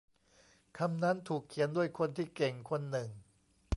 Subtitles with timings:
[0.77, 3.09] คำนั้นถูกเขียนด้วยคนที่เก่งคนหนึ่ง